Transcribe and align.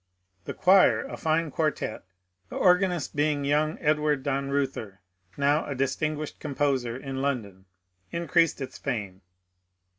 The 0.45 0.55
choir, 0.55 1.03
a 1.05 1.15
fine 1.15 1.51
quartette, 1.51 2.01
the 2.49 2.55
organist 2.55 3.15
being 3.15 3.45
young 3.45 3.77
Edward 3.77 4.23
Dannreuther, 4.23 4.97
now 5.37 5.63
a 5.67 5.75
dis 5.75 5.95
tinguished 5.95 6.39
composer 6.39 6.97
in 6.97 7.21
London, 7.21 7.65
increased 8.11 8.61
its 8.61 8.79
fame. 8.79 9.21